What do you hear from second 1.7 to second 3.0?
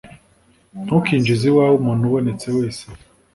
umuntu ubonetse wese,